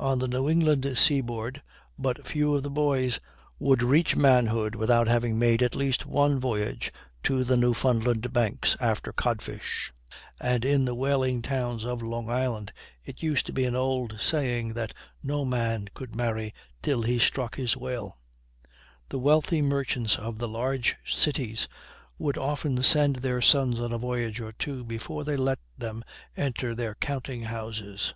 On 0.00 0.18
the 0.18 0.28
New 0.28 0.48
England 0.48 0.96
seaboard 0.96 1.60
but 1.98 2.26
few 2.26 2.54
of 2.54 2.62
the 2.62 2.70
boys 2.70 3.20
would 3.58 3.82
reach 3.82 4.16
manhood 4.16 4.74
without 4.74 5.08
having 5.08 5.38
made 5.38 5.62
at 5.62 5.74
least 5.74 6.06
one 6.06 6.40
voyage 6.40 6.90
to 7.24 7.44
the 7.44 7.54
Newfoundland 7.54 8.32
Banks 8.32 8.78
after 8.80 9.12
codfish; 9.12 9.92
and 10.40 10.64
in 10.64 10.86
the 10.86 10.94
whaling 10.94 11.42
towns 11.42 11.84
of 11.84 12.00
Long 12.00 12.30
Island 12.30 12.72
it 13.04 13.22
used 13.22 13.44
to 13.44 13.52
be 13.52 13.66
an 13.66 13.76
old 13.76 14.16
saying 14.18 14.72
that 14.72 14.94
no 15.22 15.44
man 15.44 15.88
could 15.92 16.16
marry 16.16 16.54
till 16.80 17.02
he 17.02 17.18
struck 17.18 17.56
his 17.56 17.76
whale. 17.76 18.16
The 19.10 19.18
wealthy 19.18 19.60
merchants 19.60 20.16
of 20.18 20.38
the 20.38 20.48
large 20.48 20.96
cities 21.04 21.68
would 22.18 22.38
often 22.38 22.82
send 22.82 23.16
their 23.16 23.42
sons 23.42 23.80
on 23.80 23.92
a 23.92 23.98
voyage 23.98 24.40
or 24.40 24.52
two 24.52 24.82
before 24.82 25.24
they 25.24 25.36
let 25.36 25.58
them 25.76 26.04
enter 26.38 26.74
their 26.74 26.94
counting 26.94 27.42
houses. 27.42 28.14